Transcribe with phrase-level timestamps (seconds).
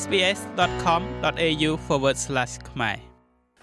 [0.00, 1.70] sbs.com.au/
[2.70, 2.96] ខ្មែរ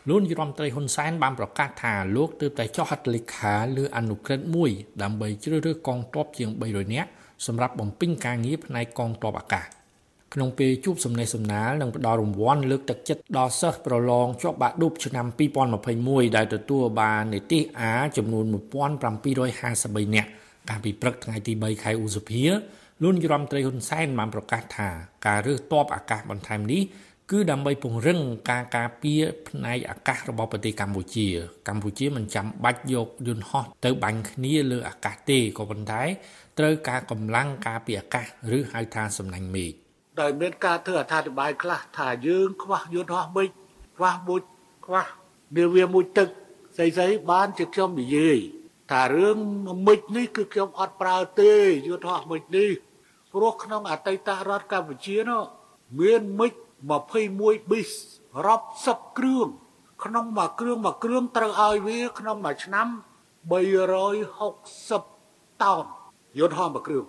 [0.10, 4.72] លោកនាយរដ្ឋមន្ត្រីហ៊ុនសែនបានប្រកាសថាលោកទើបតែចុះហត្ថលេខាលើអនុក្រឹត្យមួយ
[5.02, 7.10] ដើម្បីជ្រើសរើសកងទ័ពជាង300នាក់
[7.46, 9.66] សម្រាប់បំពេញការងារផ្នែកកងទ័ពអាកាស
[10.34, 15.26] ក្នុងពេលជួបសំណេះសំណាលនិងផ្ដល់រង្វាន់លើកទឹកចិត្តដល់សិស្សប្រឡងជាប់បាក់ឌុបឆ្នាំ
[15.82, 20.30] 2021ដែលទទួលបាននិទេស A ចំនួន1753នាក់
[20.70, 22.46] កាលពីព្រឹកថ្ងៃទី3ខែឧសភា
[23.04, 24.90] លោកនាយរដ្ឋមន្ត្រីហ៊ុនសែនបានប្រកាសថា
[25.28, 26.82] ការរើសទ័ពអាកាសបន្ថែមនេះ
[27.32, 31.28] គឺដើម្បីពង្រឹងការការពារផ្នែកអាកាសរបស់ប្រទេសកម្ពុជា
[31.68, 36.02] កម្ពុជាមិនចាំបាច់យកយន្តហោះទៅបាញ់គ្នាលើអាកាសទេក៏ប៉ុន្តែ
[36.60, 38.26] ត្រូវការកម្លាំងការពារអាកាស
[38.58, 39.72] ឬហៅថាសំណាញ់មេឃ
[40.22, 43.50] ដោយមានការធ្វើអត្ថាធិប្បាយខ្លះថាយើង ខ្វះយន្តហោះមេឃ
[43.98, 44.42] ខ្វះមួយ
[44.86, 45.06] ខ្វះ
[45.58, 46.28] នាវាមួយទឹក
[46.78, 48.38] ស្អីស្អីបានជាខ្ញុំនិយាយ
[48.92, 49.38] ថារឿង
[49.88, 51.54] មិចនេះគឺខ្ញុំអត់ប្រើទេ
[51.88, 52.70] យន្តហោះមិចនេះ
[53.34, 55.44] ព្រោះក្នុងអតីតរដ្ឋកម្ពុជានោះ
[56.00, 56.54] មានមិច
[57.12, 57.92] 21 bis
[58.46, 59.48] រាប់សិបគ្រឿង
[60.04, 62.88] ក្នុងមួយគ្រឿងមួយគ្រឿងត្រូវឲ្យវា ក្នុងមួយឆ្នាំ
[63.50, 65.84] 360តោន
[66.40, 67.06] យន្តហោះមួយគ្រឿង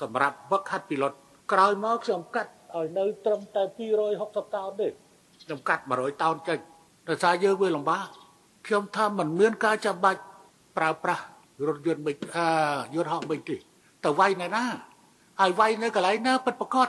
[0.00, 1.12] សម្រាប់វឹកហាត់ពីលុត
[1.52, 3.62] ក្រោយមកខ្ញុំកាត់ឲ្យនៅត្រឹមតែ
[4.08, 4.88] 260តោនទេ
[5.42, 6.58] ខ្ញុំកាត់100តោនចេញ
[7.08, 8.08] ដោយសារយើងវាលំបាក
[8.66, 10.20] ខ្ញុំថាมันមានការចាំបាច់
[10.76, 11.24] ប្រើប្រាស់
[11.66, 12.46] រថយន្តមិនអឺ
[12.94, 13.56] យន្តហោះមិនទេ
[14.04, 14.64] ទៅវាយនៅណា
[15.40, 16.88] ហើយវាយនៅកន្លែងណាពិតប្រកប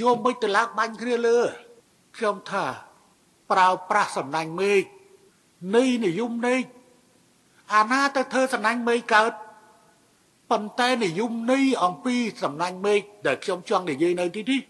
[0.00, 1.38] យកមិនទៅឡើងបាញ់គ្នាលើ
[2.16, 2.64] ខ្ញុំថា
[3.50, 4.84] ប្រើប្រាស់សំណាញ់មេឃ
[5.76, 6.54] នៃនិយមនៃ
[7.74, 9.32] អាណាទៅធ្វើសំណាញ់មេឃកើត
[10.50, 14.60] ប៉ុន្តែនិយមនៃអំពីសំណាញ់មេឃដែលខ្ញុំចង់និយាយនៅទីនេះ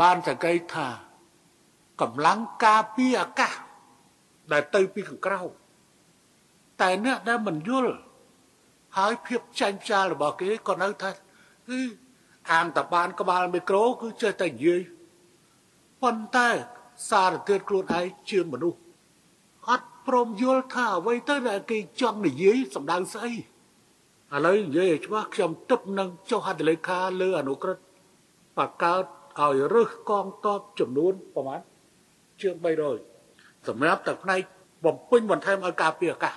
[0.00, 0.88] បានសង្កេតថា
[2.00, 3.52] កម្លាំងការពារអាកាស
[4.52, 5.40] ដែលទៅពីខាងក្រៅ
[6.80, 7.92] តែអ្នកដែលមិនយល់
[8.98, 11.27] ហើយភាពចាញ់ផ្សាលរបស់គេក៏នៅថាគឺ
[12.50, 14.80] អាងតបានក្បាលមីក្រូគឺចេះតែនិយាយ
[16.02, 16.48] ប៉ុន្តែ
[17.10, 18.78] សារធាតុខ្លួនឯងជាមនុស្ស
[19.68, 23.38] អត់ព្រមយល់ថាអ្វីទៅដែលគេចង់និយាយសម្ដៅស្អីឥ
[24.46, 27.82] ឡូវនិយាយឲ្យច្បាស់ខ្ញុំទឹកនឹងចុះហត្ថលេខាលើអនុក្រឹត្យ
[28.58, 29.04] បកកើត
[29.40, 31.60] ឲ្យរើសកងតបចំនួនប្រមាណ
[32.40, 32.54] ជាង
[33.10, 34.40] 300សម្រាប់តែផ្នែក
[34.84, 36.34] បំពេញបន្ថែមឲ្យការពារអាកាស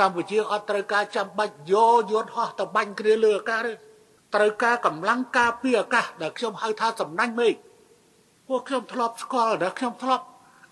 [0.00, 3.72] កម្ពុជាអត់ត្រូវការចាំបាច់យកយន្តហោះទៅបាញ់គ្នាលើអាកាសទេ
[4.34, 7.54] ត្រូវការកម្លាំងការពារអាកាសដែលខ្ញុំហៅថាសំណាញ់មេឃ
[8.48, 10.24] ពួកខ្ញុំធ្លាប់ស្គាល់ដែលខ្ញុំធ្លាប់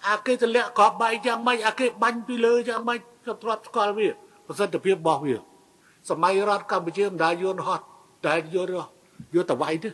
[0.07, 4.09] អាគេទម្លាក់ក្របបែកយ៉ាងម៉េចអាគេបាញ់ពីលើយ៉ាងម៉េចខ្ញុំធ្លាប់ស្គាល់វា
[4.47, 5.35] ប្រសិទ្ធភាពរបស់វា
[6.11, 7.79] សម័យរដ្ឋកម្ពុជាមិនដែលយន្តហោះ
[8.27, 8.73] តែយន្ត
[9.35, 9.91] យន្តតវៃទេ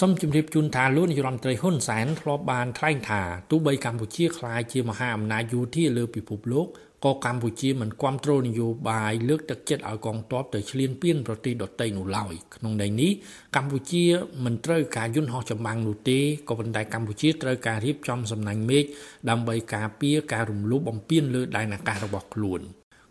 [0.00, 6.66] សូមជម្រាបជូនថាលោកនាយរដ្ឋមន្ត្រីហ៊ុនសែនធ្លាប់បានថ្លែងថាទោះបីកម្ពុជាក្លាយជាមហាអំណាចយោធាលើពិភពលោក
[7.04, 13.12] ក៏កម្ពុជាមិនគ្រប់គ្រងនយោបាយលើកទឹកចិត្តឲ្យកងទ័ពទៅឈ្លានពានប្រទេសដទៃនោះឡើយក្នុងន័យនេះ
[13.56, 14.04] កម្ពុជា
[14.44, 16.18] មិនត្រូវការយន្តហោះចម្បាំងនោះទេ
[16.48, 18.84] ក៏ប៉ុន្តែកម្ពុជាត្រូវការរៀបចំសំណាញ់មេឃ
[19.30, 22.60] ដើម្បីការពារការរំលោភបំពានលើដែនអាកាសរបស់ខ្លួន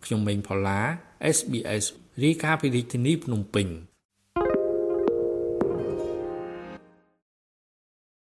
[0.05, 0.79] ខ្ញុំម៉េងផល្លា
[1.37, 1.85] SBS
[2.23, 3.69] រាយការណ៍ពីរាជធានីភ្នំពេញ